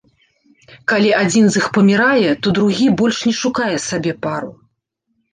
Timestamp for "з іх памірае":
1.55-2.29